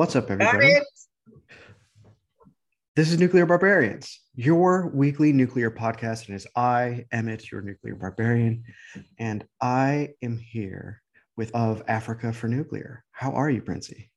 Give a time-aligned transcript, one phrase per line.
[0.00, 0.76] What's up, everybody?
[2.96, 6.28] This is Nuclear Barbarians, your weekly nuclear podcast.
[6.28, 8.64] And as I, Emmett, your nuclear barbarian,
[9.18, 11.02] and I am here
[11.36, 13.04] with Of Africa for Nuclear.
[13.10, 14.10] How are you, Princy?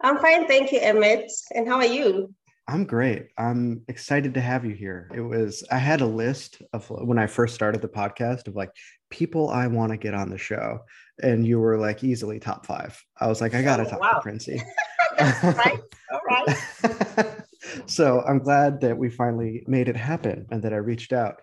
[0.00, 1.30] I'm fine, thank you, Emmett.
[1.54, 2.34] And how are you?
[2.66, 3.28] I'm great.
[3.38, 5.12] I'm excited to have you here.
[5.14, 8.70] It was, I had a list of when I first started the podcast of like
[9.10, 10.80] people I want to get on the show.
[11.22, 13.02] And you were like easily top five.
[13.20, 14.12] I was like, I got to oh, talk wow.
[14.12, 14.62] to Princy.
[15.20, 15.80] right.
[16.12, 17.36] All right.
[17.86, 21.40] so I'm glad that we finally made it happen and that I reached out.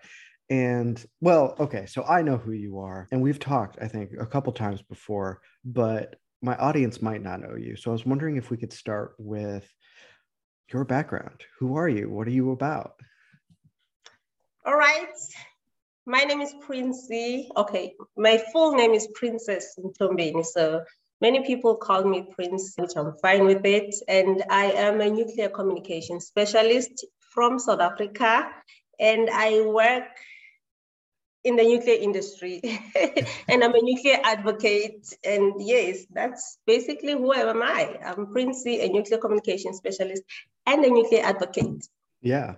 [0.48, 4.26] And well, okay, so I know who you are, and we've talked, I think, a
[4.26, 7.74] couple times before, but my audience might not know you.
[7.74, 9.68] So I was wondering if we could start with
[10.72, 11.42] your background.
[11.58, 12.08] Who are you?
[12.10, 12.92] What are you about?
[14.64, 15.06] All right.
[16.08, 17.50] My name is Princy.
[17.56, 20.44] Okay, my full name is Princess Mthombeni.
[20.44, 20.84] So
[21.20, 23.92] many people call me Prince, which I'm fine with it.
[24.06, 28.48] And I am a nuclear communication specialist from South Africa.
[29.00, 30.04] And I work
[31.42, 32.60] in the nuclear industry
[33.48, 35.12] and I'm a nuclear advocate.
[35.24, 37.98] And yes, that's basically who am I.
[38.04, 40.22] I'm Princy, a nuclear communication specialist
[40.66, 41.84] and a nuclear advocate.
[42.20, 42.54] Yeah,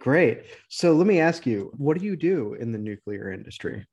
[0.00, 0.44] great.
[0.68, 3.86] So let me ask you, what do you do in the nuclear industry?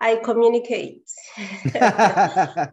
[0.00, 1.08] I communicate.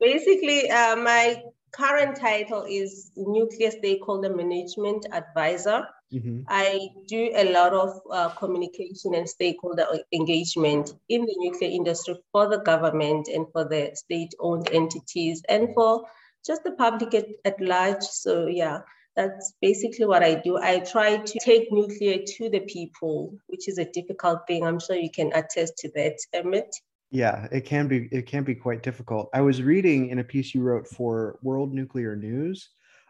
[0.00, 5.86] basically, uh, my current title is Nuclear Stakeholder Management Advisor.
[6.12, 6.40] Mm-hmm.
[6.48, 12.48] I do a lot of uh, communication and stakeholder engagement in the nuclear industry for
[12.48, 16.04] the government and for the state owned entities and for
[16.46, 18.02] just the public at, at large.
[18.02, 18.80] So, yeah,
[19.18, 20.58] that's basically what I do.
[20.58, 24.64] I try to take nuclear to the people, which is a difficult thing.
[24.64, 26.72] I'm sure you can attest to that, Emmett.
[27.10, 29.28] Yeah, it can be it can be quite difficult.
[29.34, 32.68] I was reading in a piece you wrote for World Nuclear News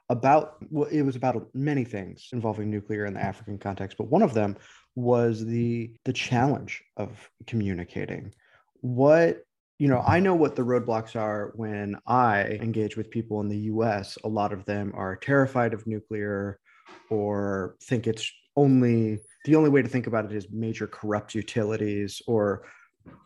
[0.09, 4.23] about well, it was about many things involving nuclear in the African context, but one
[4.23, 4.57] of them
[4.95, 8.33] was the the challenge of communicating.
[8.81, 9.43] What
[9.79, 13.59] you know, I know what the roadblocks are when I engage with people in the
[13.73, 14.19] US.
[14.25, 16.59] A lot of them are terrified of nuclear
[17.11, 22.21] or think it's only the only way to think about it is major corrupt utilities
[22.27, 22.65] or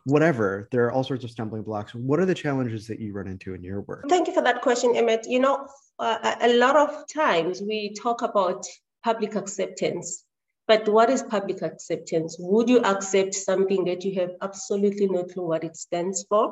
[0.04, 0.68] whatever.
[0.70, 1.94] There are all sorts of stumbling blocks.
[1.94, 4.04] What are the challenges that you run into in your work?
[4.08, 5.26] Thank you for that question emmett.
[5.26, 5.66] You know
[5.98, 8.66] uh, a lot of times we talk about
[9.02, 10.24] public acceptance
[10.72, 15.48] but what is public acceptance would you accept something that you have absolutely no clue
[15.52, 16.44] what it stands for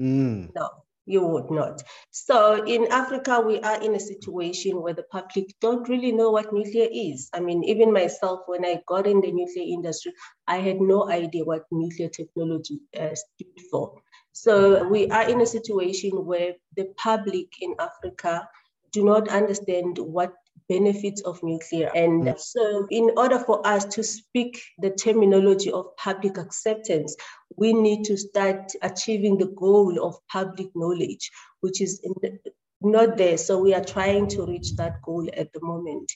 [0.00, 0.54] mm.
[0.54, 0.70] no
[1.06, 1.82] you would not.
[2.10, 6.52] So in Africa, we are in a situation where the public don't really know what
[6.52, 7.28] nuclear is.
[7.32, 10.12] I mean, even myself, when I got in the nuclear industry,
[10.46, 14.00] I had no idea what nuclear technology uh, stood for.
[14.32, 18.48] So we are in a situation where the public in Africa
[18.92, 20.32] do not understand what
[20.68, 21.90] benefits of nuclear.
[21.94, 22.38] And mm.
[22.38, 27.16] so, in order for us to speak the terminology of public acceptance,
[27.56, 31.30] we need to start achieving the goal of public knowledge,
[31.60, 32.38] which is the,
[32.80, 33.38] not there.
[33.38, 36.12] So, we are trying to reach that goal at the moment.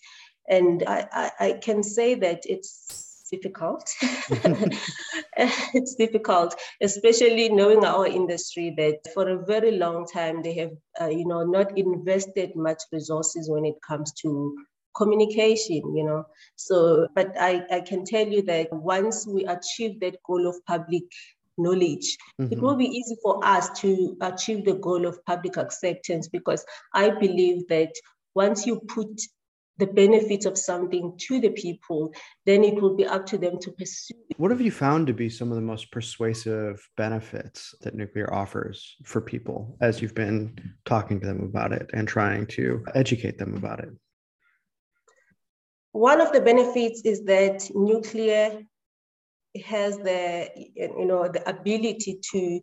[0.48, 3.91] And I, I, I can say that it's difficult.
[5.75, 11.09] it's difficult, especially knowing our industry that for a very long time they have, uh,
[11.09, 14.56] you know, not invested much resources when it comes to
[14.97, 16.24] communication, you know.
[16.56, 21.04] So, but I, I can tell you that once we achieve that goal of public
[21.59, 22.53] knowledge, mm-hmm.
[22.53, 27.10] it will be easy for us to achieve the goal of public acceptance because I
[27.10, 27.92] believe that
[28.34, 29.21] once you put
[29.78, 32.12] the benefits of something to the people,
[32.46, 34.14] then it will be up to them to pursue.
[34.36, 38.96] What have you found to be some of the most persuasive benefits that nuclear offers
[39.04, 43.54] for people as you've been talking to them about it and trying to educate them
[43.56, 43.90] about it?
[45.92, 48.62] One of the benefits is that nuclear
[49.64, 52.60] has the you know the ability to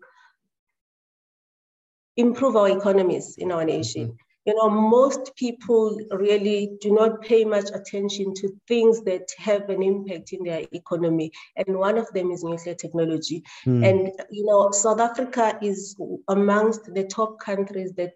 [2.15, 4.09] improve our economies in our nation.
[4.09, 4.15] Mm-hmm
[4.45, 9.81] you know, most people really do not pay much attention to things that have an
[9.81, 11.31] impact in their economy.
[11.55, 13.43] And one of them is nuclear technology.
[13.65, 13.89] Mm.
[13.89, 15.95] And, you know, South Africa is
[16.27, 18.13] amongst the top countries that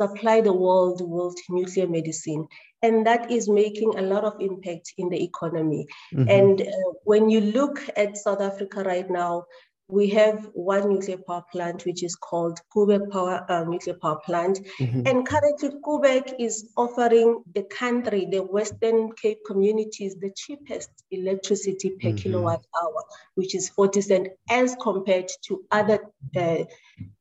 [0.00, 2.46] supply the world with nuclear medicine.
[2.82, 5.86] And that is making a lot of impact in the economy.
[6.14, 6.28] Mm-hmm.
[6.28, 9.44] And uh, when you look at South Africa right now,
[9.90, 14.60] we have one nuclear power plant, which is called Koeberg Power uh, Nuclear Power Plant.
[14.78, 15.06] Mm-hmm.
[15.06, 22.08] And currently, Koeberg is offering the country, the Western Cape communities, the cheapest electricity per
[22.08, 22.16] mm-hmm.
[22.16, 23.04] kilowatt hour,
[23.34, 26.00] which is 40 cents, as compared to other
[26.36, 26.64] uh,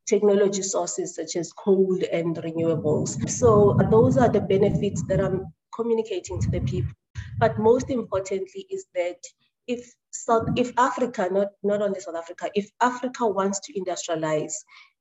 [0.06, 3.30] technology sources such as coal and renewables.
[3.30, 6.92] So, those are the benefits that I'm communicating to the people.
[7.40, 9.20] But most importantly, is that
[9.68, 9.94] if
[10.26, 14.54] South, if Africa, not, not only South Africa, if Africa wants to industrialize,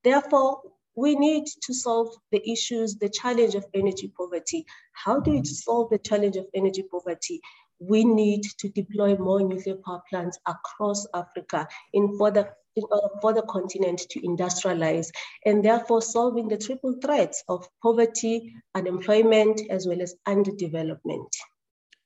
[0.04, 0.60] therefore
[0.96, 4.64] we need to solve the issues, the challenge of energy poverty.
[4.92, 7.40] How do we solve the challenge of energy poverty?
[7.78, 12.56] We need to deploy more nuclear power plants across Africa in order
[12.90, 15.08] uh, for the continent to industrialize
[15.44, 21.28] and therefore solving the triple threats of poverty, unemployment, as well as underdevelopment.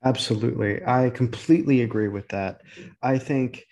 [0.05, 0.83] Absolutely.
[0.85, 2.63] I completely agree with that.
[3.03, 3.67] I think,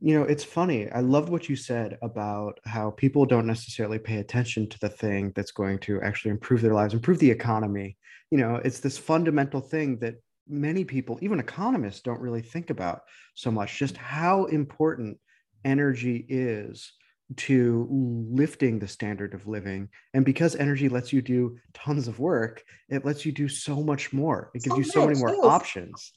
[0.00, 0.90] you know, it's funny.
[0.90, 5.32] I loved what you said about how people don't necessarily pay attention to the thing
[5.36, 7.96] that's going to actually improve their lives, improve the economy.
[8.30, 10.16] You know, it's this fundamental thing that
[10.48, 13.02] many people, even economists, don't really think about
[13.34, 15.18] so much just how important
[15.64, 16.92] energy is
[17.36, 17.86] to
[18.30, 19.88] lifting the standard of living.
[20.14, 24.12] And because energy lets you do tons of work, it lets you do so much
[24.12, 24.50] more.
[24.54, 25.44] It gives so you so many more yes.
[25.44, 26.12] options.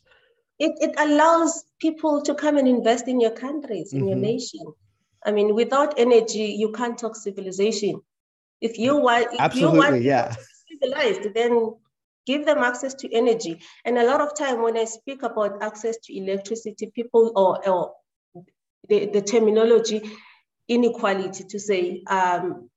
[0.59, 4.09] It, it allows people to come and invest in your countries, in mm-hmm.
[4.09, 4.65] your nation.
[5.25, 8.01] I mean, without energy, you can't talk civilization.
[8.61, 10.35] If you want, if Absolutely, you want yeah.
[10.69, 11.73] civilized, then
[12.25, 13.59] give them access to energy.
[13.83, 17.93] And a lot of time when I speak about access to electricity, people or, or
[18.87, 20.01] the, the terminology
[20.71, 22.69] inequality to say um,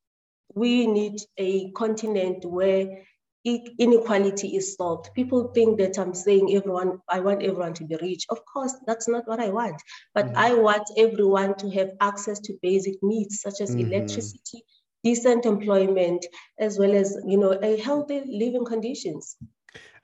[0.55, 3.05] we need a continent where
[3.45, 5.11] inequality is solved.
[5.15, 8.25] People think that I'm saying everyone, I want everyone to be rich.
[8.31, 9.81] Of course, that's not what I want.
[10.15, 10.39] But mm-hmm.
[10.39, 13.93] I want everyone to have access to basic needs such as mm-hmm.
[13.93, 14.65] electricity,
[15.05, 16.27] decent employment,
[16.59, 19.37] as well as you know a healthy living conditions.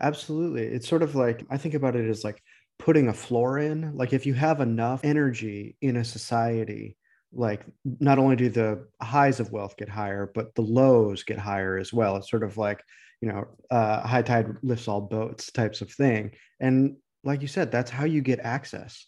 [0.01, 2.43] Absolutely, it's sort of like I think about it as like
[2.79, 3.97] putting a floor in.
[3.97, 6.97] Like if you have enough energy in a society
[7.33, 7.65] like
[8.01, 11.93] not only do the highs of wealth get higher, but the lows get higher as
[11.93, 12.17] well.
[12.17, 12.83] It's sort of like,
[13.21, 16.33] you know, uh, high tide lifts all boats types of thing.
[16.59, 19.07] And like you said, that's how you get access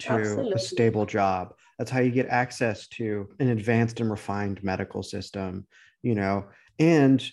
[0.00, 0.52] to Absolutely.
[0.52, 1.54] a stable job.
[1.78, 5.66] That's how you get access to an advanced and refined medical system,
[6.02, 6.46] you know.
[6.78, 7.24] And,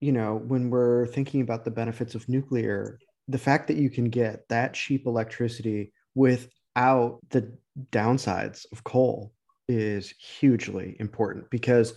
[0.00, 2.98] you know, when we're thinking about the benefits of nuclear,
[3.28, 7.56] the fact that you can get that cheap electricity without the
[7.90, 9.33] downsides of coal
[9.68, 11.94] is hugely important because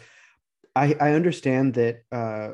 [0.75, 2.49] I, I understand that uh,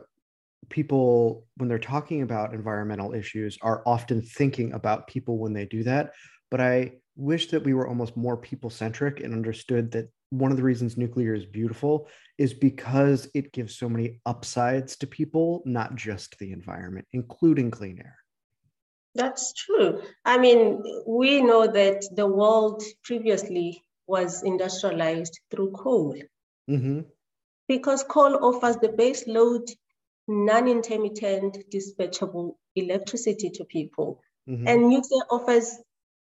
[0.70, 5.84] people, when they're talking about environmental issues, are often thinking about people when they do
[5.84, 6.14] that.
[6.50, 10.58] But I wish that we were almost more people centric and understood that one of
[10.58, 12.08] the reasons nuclear is beautiful
[12.38, 18.00] is because it gives so many upsides to people, not just the environment, including clean
[18.00, 18.18] air.
[19.16, 20.02] That's true.
[20.26, 26.16] I mean, we know that the world previously was industrialized through coal.
[26.70, 27.02] Mm-hmm.
[27.68, 29.64] Because coal offers the base load,
[30.28, 34.22] non intermittent, dispatchable electricity to people.
[34.50, 34.68] Mm-hmm.
[34.68, 35.80] And nuclear offers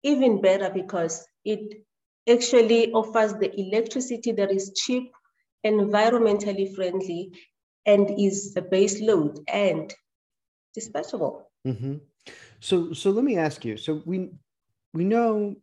[0.03, 1.83] even better because it
[2.27, 5.11] actually offers the electricity that is cheap,
[5.65, 7.31] environmentally friendly,
[7.85, 9.93] and is a base load and
[10.77, 11.43] dispatchable.
[11.67, 11.95] Mm-hmm.
[12.59, 13.77] So, so let me ask you.
[13.77, 14.29] So we
[14.93, 15.55] we know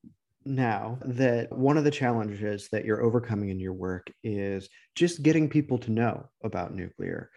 [0.46, 5.48] now that one of the challenges that you're overcoming in your work is just getting
[5.48, 7.30] people to know about nuclear.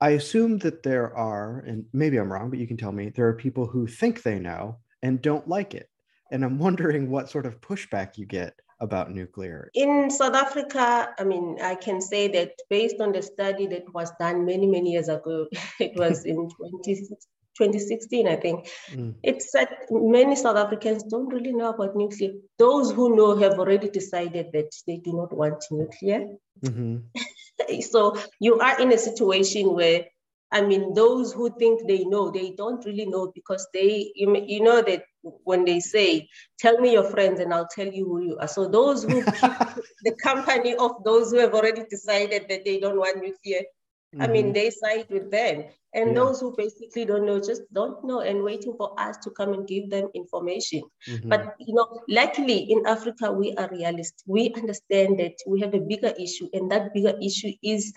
[0.00, 3.26] I assume that there are, and maybe I'm wrong, but you can tell me, there
[3.26, 5.88] are people who think they know and don't like it.
[6.30, 9.70] And I'm wondering what sort of pushback you get about nuclear.
[9.74, 14.12] In South Africa, I mean, I can say that based on the study that was
[14.20, 15.48] done many, many years ago,
[15.80, 17.08] it was in 20,
[17.58, 18.68] 2016, I think.
[18.92, 19.14] Mm.
[19.22, 22.32] It said many South Africans don't really know about nuclear.
[22.58, 26.28] Those who know have already decided that they do not want nuclear.
[26.64, 27.80] Mm-hmm.
[27.80, 30.06] so you are in a situation where,
[30.50, 34.62] I mean, those who think they know, they don't really know because they, you, you
[34.62, 38.38] know that when they say, tell me your friends and I'll tell you who you
[38.38, 38.48] are.
[38.48, 39.58] So those who keep
[40.04, 43.62] the company of those who have already decided that they don't want nuclear,
[44.14, 44.22] Mm-hmm.
[44.22, 44.52] I mean, mm-hmm.
[44.52, 45.64] they side with them.
[45.94, 46.14] And yeah.
[46.16, 49.66] those who basically don't know, just don't know and waiting for us to come and
[49.66, 50.82] give them information.
[51.08, 51.28] Mm-hmm.
[51.28, 54.22] But, you know, luckily in Africa, we are realists.
[54.26, 57.92] We understand that we have a bigger issue, and that bigger issue is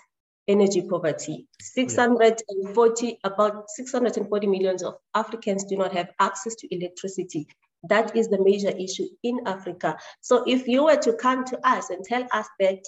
[0.48, 1.48] energy poverty.
[1.62, 3.14] 640, yeah.
[3.24, 7.48] about 640 millions of Africans do not have access to electricity.
[7.90, 9.98] That is the major issue in Africa.
[10.22, 12.80] So if you were to come to us and tell us that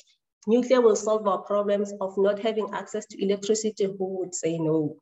[0.48, 4.98] nuclear will solve our problems of not having access to electricity, who would say no?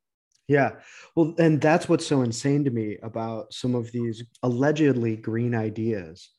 [0.48, 0.72] Yeah.
[1.16, 6.30] Well, and that's what's so insane to me about some of these allegedly green ideas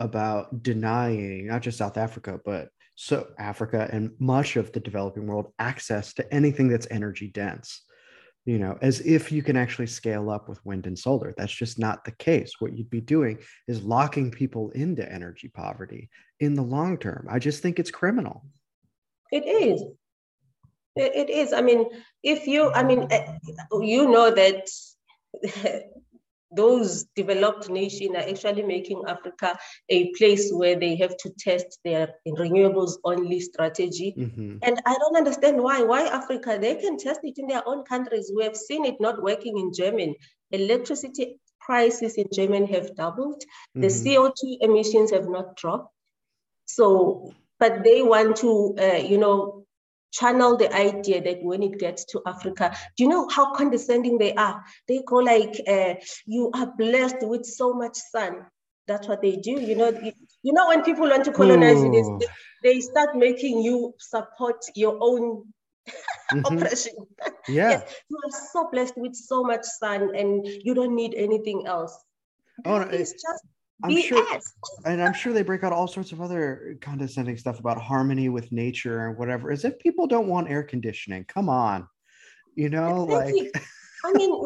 [0.00, 5.52] about denying not just South Africa, but so Africa and much of the developing world
[5.58, 7.84] access to anything that's energy dense
[8.44, 11.32] you know, as if you can actually scale up with wind and solar.
[11.36, 12.54] That's just not the case.
[12.58, 16.10] What you'd be doing is locking people into energy poverty
[16.40, 17.26] in the long term.
[17.30, 18.44] I just think it's criminal.
[19.32, 19.82] It is.
[20.96, 21.52] It is.
[21.52, 21.86] I mean,
[22.22, 23.26] if you, I mean, eh,
[23.80, 24.68] you know that
[26.56, 29.58] those developed nations are actually making Africa
[29.88, 34.14] a place where they have to test their renewables only strategy.
[34.18, 34.58] Mm-hmm.
[34.62, 35.82] And I don't understand why.
[35.82, 36.58] Why Africa?
[36.60, 38.32] They can test it in their own countries.
[38.34, 40.16] We have seen it not working in Germany.
[40.50, 43.42] Electricity prices in Germany have doubled.
[43.76, 43.80] Mm-hmm.
[43.80, 45.92] The CO2 emissions have not dropped.
[46.66, 49.63] So, but they want to, uh, you know,
[50.14, 54.32] channel the idea that when it gets to Africa, do you know how condescending they
[54.34, 54.62] are?
[54.88, 55.94] They go like, uh,
[56.26, 58.46] "You are blessed with so much sun."
[58.86, 59.52] That's what they do.
[59.52, 59.90] You know,
[60.42, 62.26] you know when people want to colonize you, they,
[62.64, 65.44] they start making you support your own
[66.32, 66.44] mm-hmm.
[66.46, 66.94] oppression.
[67.48, 71.66] Yeah, yes, you are so blessed with so much sun, and you don't need anything
[71.66, 71.94] else.
[72.64, 73.44] Oh, no, it's just
[73.82, 74.02] I'm BS.
[74.02, 74.40] sure,
[74.84, 78.52] and I'm sure they break out all sorts of other condescending stuff about harmony with
[78.52, 81.24] nature and whatever, as if people don't want air conditioning.
[81.24, 81.88] Come on,
[82.54, 83.34] you know, like.
[84.06, 84.38] I mean,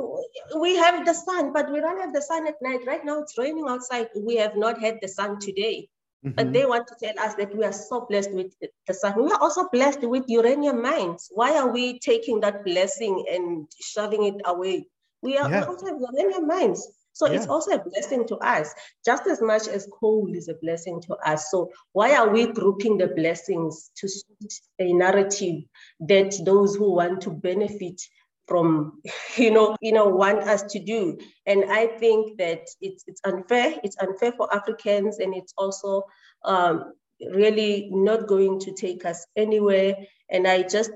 [0.60, 2.86] we have the sun, but we don't have the sun at night.
[2.86, 4.08] Right now, it's raining outside.
[4.16, 5.88] We have not had the sun today.
[6.24, 6.34] Mm-hmm.
[6.34, 8.52] But they want to tell us that we are so blessed with
[8.86, 9.22] the sun.
[9.22, 11.28] We are also blessed with uranium mines.
[11.32, 14.86] Why are we taking that blessing and shoving it away?
[15.22, 15.64] We are yeah.
[15.64, 16.86] also have uranium mines.
[17.18, 17.36] So yeah.
[17.36, 18.72] it's also a blessing to us,
[19.04, 21.50] just as much as coal is a blessing to us.
[21.50, 25.64] So why are we grouping the blessings to suit a narrative
[25.98, 28.00] that those who want to benefit
[28.46, 29.02] from
[29.36, 33.74] you know you know want us to do and i think that it's it's unfair
[33.82, 36.04] it's unfair for africans and it's also
[36.44, 36.92] um,
[37.34, 39.96] really not going to take us anywhere
[40.30, 40.92] and i just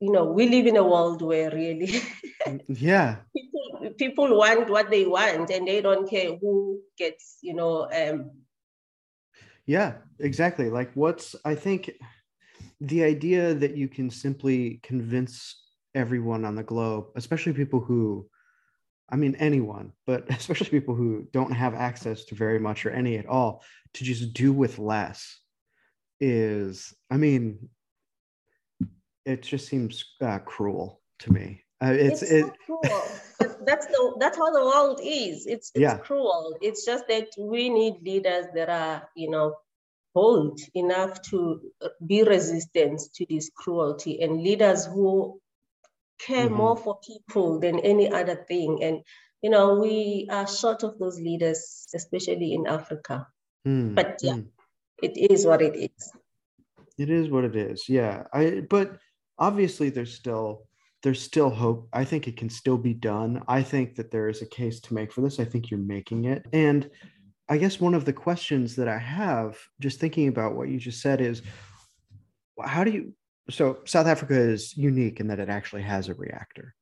[0.00, 2.00] you know we live in a world where really
[2.68, 3.16] yeah.
[3.36, 8.30] people, people want what they want and they don't care who gets you know um
[9.66, 10.68] yeah exactly.
[10.70, 11.92] Like what's i think
[12.80, 15.62] the idea that you can simply convince
[15.94, 18.26] everyone on the globe especially people who
[19.10, 23.18] i mean anyone but especially people who don't have access to very much or any
[23.18, 25.40] at all to just do with less
[26.20, 27.68] is i mean
[29.24, 31.62] it just seems uh, cruel to me.
[31.82, 32.82] Uh, it's, it's it, cruel.
[33.64, 35.46] that's the that's how the world is.
[35.46, 35.96] It's it's yeah.
[35.98, 36.56] cruel.
[36.60, 39.56] It's just that we need leaders that are you know
[40.14, 41.60] bold enough to
[42.04, 45.40] be resistant to this cruelty and leaders who
[46.18, 46.54] care mm-hmm.
[46.54, 48.82] more for people than any other thing.
[48.82, 49.00] And
[49.42, 53.26] you know we are short of those leaders, especially in Africa.
[53.66, 53.94] Mm-hmm.
[53.94, 54.46] But yeah, mm.
[55.02, 56.12] it is what it is.
[56.98, 57.88] It is what it is.
[57.88, 58.24] Yeah.
[58.34, 58.98] I but
[59.40, 60.66] obviously there's still
[61.02, 61.88] there's still hope.
[61.94, 63.42] I think it can still be done.
[63.48, 65.40] I think that there is a case to make for this.
[65.40, 66.44] I think you're making it.
[66.52, 66.90] And
[67.48, 71.00] I guess one of the questions that I have, just thinking about what you just
[71.00, 71.40] said, is
[72.62, 73.14] how do you?
[73.48, 76.74] So, South Africa is unique in that it actually has a reactor,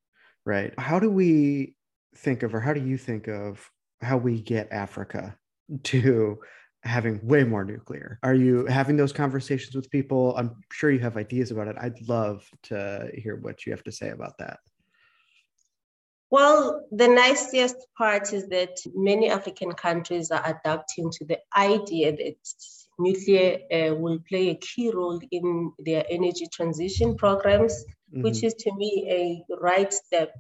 [0.45, 0.75] right?
[0.79, 1.77] How do we
[2.17, 3.71] think of, or how do you think of
[4.03, 5.37] how we get Africa
[5.85, 6.39] to
[6.85, 8.19] having way more nuclear.
[8.23, 10.35] Are you having those conversations with people?
[10.37, 11.77] I'm sure you have ideas about it.
[11.81, 14.61] I'd love to hear what you have to say about that.
[16.31, 22.37] Well, the nicest part is that many African countries are adapting to the idea that
[22.99, 28.23] nuclear uh, will play a key role in their energy transition programs, mm-hmm.
[28.23, 30.33] which is to me a right step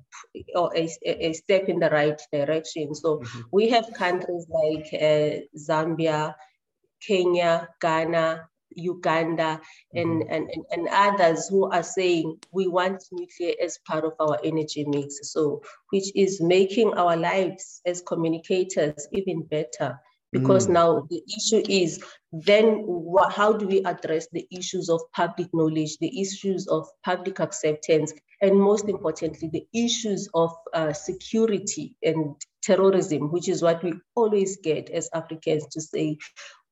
[0.54, 2.94] or a, a step in the right direction.
[2.94, 3.40] So mm-hmm.
[3.52, 6.34] we have countries like uh, Zambia,
[7.06, 9.60] Kenya, Ghana, Uganda,
[9.94, 10.32] and, mm-hmm.
[10.32, 15.32] and, and others who are saying we want nuclear as part of our energy mix.
[15.32, 19.98] So, which is making our lives as communicators even better
[20.32, 20.72] because mm.
[20.72, 25.96] now the issue is then what, how do we address the issues of public knowledge
[25.98, 33.32] the issues of public acceptance and most importantly the issues of uh, security and terrorism
[33.32, 36.16] which is what we always get as africans to say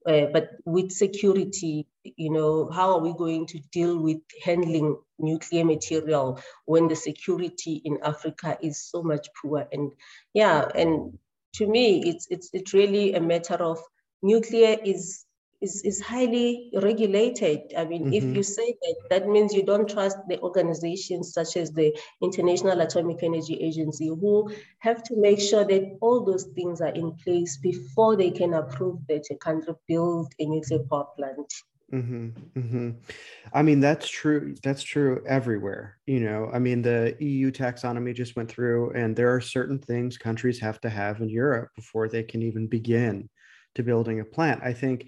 [0.07, 5.65] uh, but with security you know how are we going to deal with handling nuclear
[5.65, 9.93] material when the security in africa is so much poor and
[10.35, 11.19] yeah and
[11.57, 13.79] to me, it's it's it's really a matter of
[14.23, 15.27] nuclear is
[15.61, 17.73] is, is highly regulated.
[17.77, 18.13] I mean, mm-hmm.
[18.13, 22.81] if you say that, that means you don't trust the organizations such as the International
[22.81, 27.57] Atomic Energy Agency, who have to make sure that all those things are in place
[27.57, 31.53] before they can approve that a country build a nuclear power plant.
[31.93, 32.91] Mm-hmm, mm-hmm.
[33.53, 34.57] I mean, that's true.
[34.63, 35.99] That's true everywhere.
[36.07, 40.19] You know, I mean, the EU taxonomy just went through, and there are certain things
[40.19, 43.29] countries have to have in Europe before they can even begin
[43.77, 44.63] to building a plant.
[44.65, 45.07] I think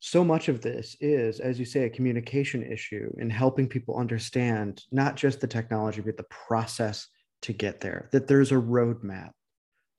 [0.00, 4.82] so much of this is, as you say, a communication issue in helping people understand
[4.90, 7.08] not just the technology, but the process
[7.42, 9.30] to get there, that there's a roadmap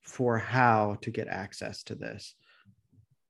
[0.04, 2.36] for how to get access to this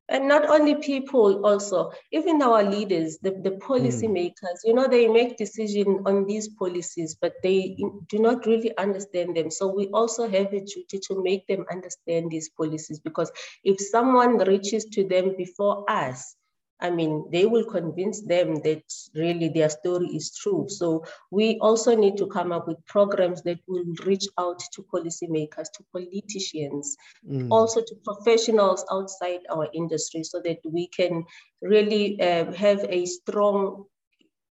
[0.09, 4.13] and not only people also even our leaders the, the policy mm.
[4.13, 7.75] makers you know they make decision on these policies but they
[8.07, 12.29] do not really understand them so we also have a duty to make them understand
[12.29, 13.31] these policies because
[13.63, 16.35] if someone reaches to them before us
[16.81, 20.65] I mean, they will convince them that really their story is true.
[20.67, 25.71] So we also need to come up with programs that will reach out to policymakers,
[25.73, 27.49] to politicians, mm.
[27.49, 31.23] also to professionals outside our industry so that we can
[31.61, 33.85] really uh, have a strong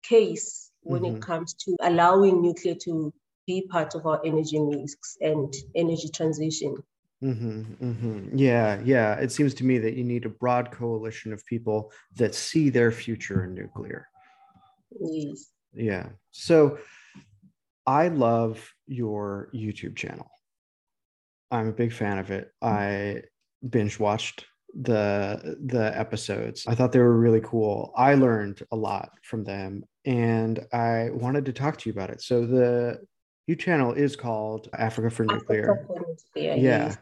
[0.02, 1.16] case when mm-hmm.
[1.16, 3.12] it comes to allowing nuclear to
[3.46, 6.76] be part of our energy mix and energy transition.
[7.22, 8.36] Mm-hmm, mm-hmm.
[8.36, 9.14] Yeah, yeah.
[9.14, 12.90] It seems to me that you need a broad coalition of people that see their
[12.90, 14.08] future in nuclear.
[14.98, 15.46] Yes.
[15.74, 16.08] Yeah.
[16.30, 16.78] So
[17.86, 20.30] I love your YouTube channel.
[21.50, 22.52] I'm a big fan of it.
[22.62, 23.22] I
[23.68, 26.64] binge watched the the episodes.
[26.66, 27.92] I thought they were really cool.
[27.96, 32.22] I learned a lot from them and I wanted to talk to you about it.
[32.22, 33.00] So the
[33.48, 35.72] YouTube channel is called Africa for Nuclear.
[35.72, 36.54] Africa for Nuclear yeah.
[36.54, 36.98] Yes.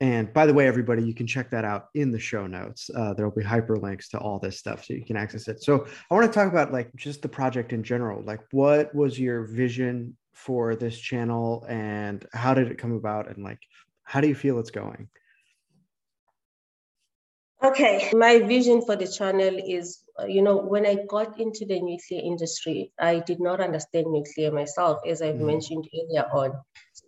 [0.00, 2.88] And by the way, everybody, you can check that out in the show notes.
[2.94, 5.62] Uh, there will be hyperlinks to all this stuff so you can access it.
[5.62, 8.22] So I want to talk about like just the project in general.
[8.22, 13.28] Like, what was your vision for this channel and how did it come about?
[13.28, 13.60] And like,
[14.04, 15.08] how do you feel it's going?
[17.62, 22.22] Okay, my vision for the channel is, you know, when I got into the nuclear
[22.24, 25.44] industry, I did not understand nuclear myself, as I've mm.
[25.44, 26.52] mentioned earlier on.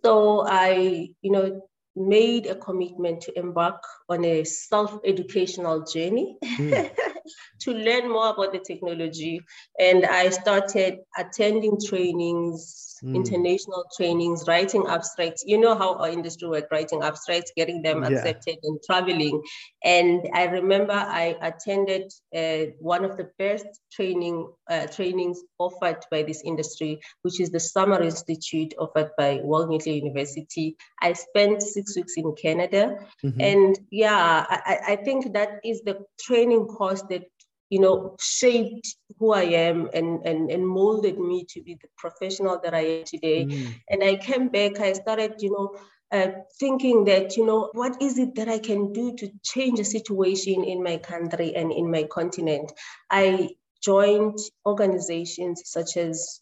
[0.03, 6.91] So I, you know, made a commitment to embark on a self-educational journey mm.
[7.63, 9.41] to learn more about the technology
[9.79, 13.15] and i started attending trainings mm.
[13.15, 15.43] international trainings, writing abstracts.
[15.45, 18.09] You know how our industry work, writing abstracts, getting them yeah.
[18.09, 19.41] accepted and traveling.
[19.83, 26.23] And I remember I attended uh, one of the best training uh, trainings offered by
[26.23, 30.77] this industry, which is the Summer Institute offered by World Nuclear University.
[31.01, 32.99] I spent six weeks in Canada.
[33.23, 33.41] Mm-hmm.
[33.41, 37.25] And yeah, I, I think that is the training course that
[37.73, 42.59] you know, shaped who I am and, and, and molded me to be the professional
[42.63, 43.45] that I am today.
[43.45, 43.73] Mm.
[43.89, 45.75] And I came back, I started, you know,
[46.11, 49.85] uh, thinking that, you know, what is it that I can do to change the
[49.85, 52.71] situation in my country and in my continent?
[53.09, 53.49] I
[53.81, 56.39] joined organizations such as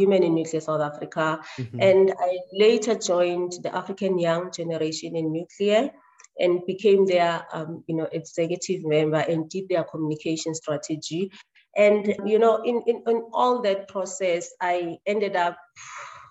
[0.00, 1.80] Women in Nuclear South Africa, mm-hmm.
[1.80, 5.92] and I later joined the African Young Generation in Nuclear
[6.38, 11.30] and became their um, you know executive member and did their communication strategy
[11.76, 15.56] and you know in, in, in all that process i ended up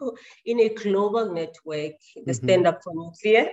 [0.46, 2.32] in a global network the mm-hmm.
[2.32, 3.50] stand up for nuclear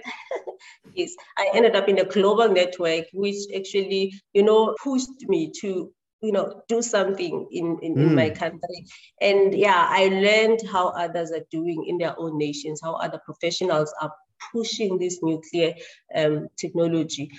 [0.95, 5.93] yes i ended up in a global network which actually you know pushed me to
[6.23, 8.03] you know do something in in, mm.
[8.03, 8.39] in my mm.
[8.39, 8.87] country
[9.21, 13.93] and yeah i learned how others are doing in their own nations how other professionals
[14.01, 14.13] are
[14.53, 15.75] pushing this nuclear
[16.15, 17.31] um, technology.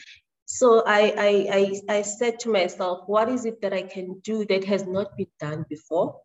[0.45, 1.31] So I, I,
[1.89, 5.17] I, I said to myself, what is it that I can do that has not
[5.17, 6.21] been done before?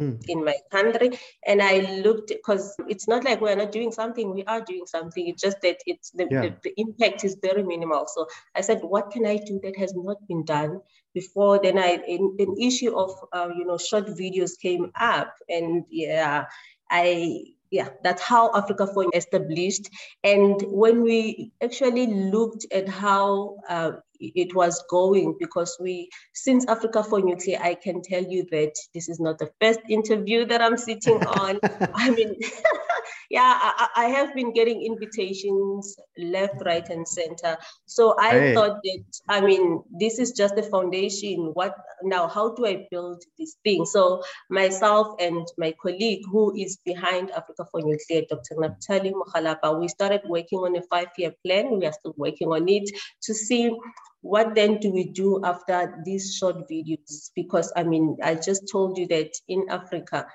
[0.00, 0.16] Hmm.
[0.28, 1.10] in my country
[1.46, 5.28] and i looked because it's not like we're not doing something we are doing something
[5.28, 6.40] it's just that it's the, yeah.
[6.40, 9.94] the, the, impact is very minimal so i said what can i do that has
[9.94, 10.80] not been done
[11.12, 15.84] before then i in, an issue of uh, you know short videos came up and
[15.90, 16.46] yeah
[16.90, 19.88] i yeah, that's how Africa for established.
[20.24, 27.04] And when we actually looked at how uh, it was going, because we, since Africa
[27.04, 30.76] for Nuclear, I can tell you that this is not the first interview that I'm
[30.76, 31.60] sitting on.
[31.94, 32.34] I mean,
[33.30, 37.56] yeah, I, I, have been getting invitations left, right, and center.
[37.86, 38.54] So I hey.
[38.54, 41.52] thought that, I mean, this is just the foundation.
[41.54, 42.26] What now?
[42.26, 43.86] How do I build this thing?
[43.86, 48.56] So myself and my colleague who is behind Africa for Nuclear, Dr.
[48.58, 51.78] Naphtali Mokgalapa, we started working on a five-year plan.
[51.78, 52.90] We are still working on it
[53.22, 53.70] to see
[54.22, 57.30] what then do we do after these short videos?
[57.34, 60.26] Because I mean, I just told you that in Africa,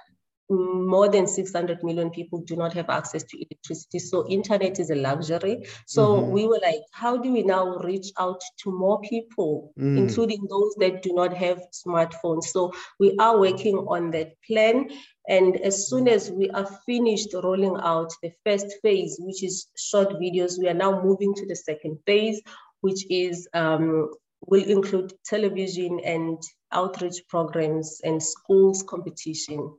[0.49, 3.99] more than 600 million people do not have access to electricity.
[3.99, 5.65] So internet is a luxury.
[5.87, 6.31] So mm-hmm.
[6.31, 9.97] we were like, how do we now reach out to more people, mm.
[9.97, 12.43] including those that do not have smartphones?
[12.45, 14.89] So we are working on that plan.
[15.27, 20.09] And as soon as we are finished rolling out the first phase, which is short
[20.21, 22.41] videos, we are now moving to the second phase,
[22.81, 24.11] which is um,
[24.47, 26.37] will include television and
[26.71, 29.71] outreach programs and schools competition.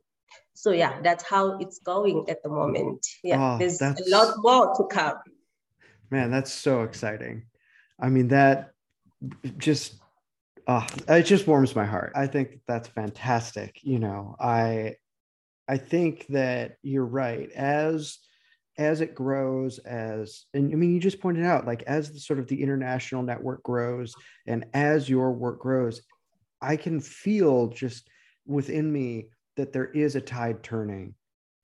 [0.57, 3.05] So yeah, that's how it's going at the moment.
[3.23, 5.17] Yeah, oh, there's a lot more to come.
[6.09, 7.43] Man, that's so exciting.
[7.99, 8.71] I mean, that
[9.59, 10.01] just
[10.65, 12.13] uh, it just warms my heart.
[12.15, 13.79] I think that's fantastic.
[13.83, 14.95] You know, I
[15.67, 17.51] I think that you're right.
[17.51, 18.17] As
[18.79, 22.37] as it grows as and i mean you just pointed out like as the sort
[22.37, 24.13] of the international network grows
[24.45, 26.03] and as your work grows
[26.61, 28.07] i can feel just
[28.45, 31.13] within me that there is a tide turning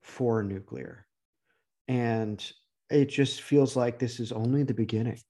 [0.02, 1.06] for nuclear
[1.88, 2.52] and
[2.90, 5.20] it just feels like this is only the beginning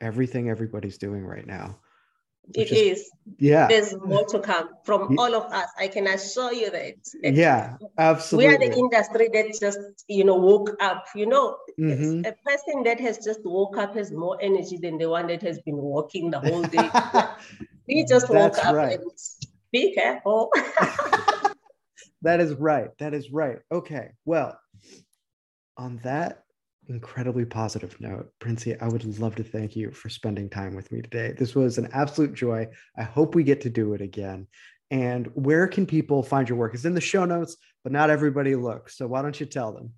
[0.00, 1.78] everything everybody's doing right now
[2.54, 3.66] it is, is, Yeah.
[3.68, 5.68] There's more to come from all of us.
[5.78, 6.94] I can assure you that.
[7.22, 8.48] Yeah, absolutely.
[8.48, 11.06] We are the industry that just, you know, woke up.
[11.14, 12.24] You know, mm-hmm.
[12.24, 15.60] a person that has just woke up has more energy than the one that has
[15.60, 16.88] been walking the whole day.
[17.88, 18.98] we just woke That's up right.
[18.98, 19.10] and
[19.72, 20.50] be careful.
[22.22, 22.90] that is right.
[22.98, 23.58] That is right.
[23.72, 24.10] Okay.
[24.24, 24.58] Well,
[25.76, 26.44] on that
[26.88, 31.02] incredibly positive note, Princy, I would love to thank you for spending time with me
[31.02, 31.34] today.
[31.38, 32.66] This was an absolute joy.
[32.96, 34.46] I hope we get to do it again.
[34.90, 36.74] And where can people find your work?
[36.74, 38.96] It's in the show notes, but not everybody looks.
[38.96, 39.92] So why don't you tell them?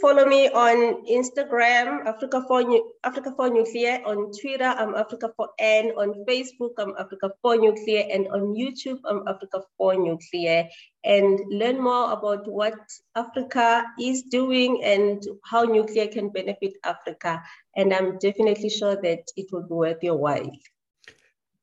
[0.00, 2.64] Follow me on Instagram, Africa for
[3.04, 4.00] Africa for Nuclear.
[4.06, 5.90] On Twitter, I'm Africa for N.
[5.90, 10.68] On Facebook, I'm Africa for Nuclear, and on YouTube, I'm Africa for Nuclear.
[11.04, 12.78] And learn more about what
[13.14, 17.42] Africa is doing and how nuclear can benefit Africa.
[17.76, 20.50] And I'm definitely sure that it will be worth your while.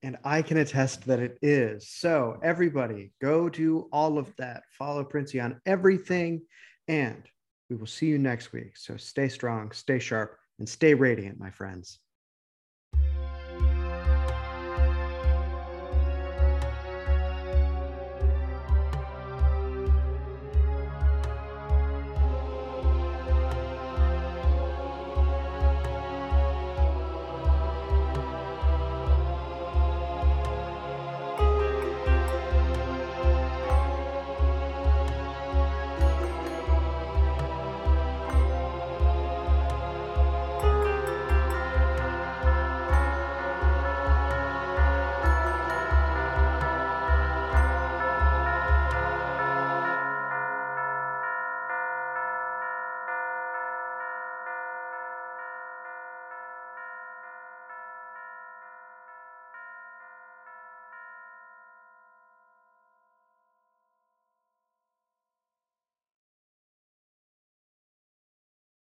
[0.04, 1.89] And I can attest that it is.
[1.89, 4.62] So everybody, go do all of that.
[4.78, 6.43] Follow Princy on everything,
[6.88, 7.23] and
[7.69, 8.77] we will see you next week.
[8.77, 11.99] So stay strong, stay sharp, and stay radiant, my friends.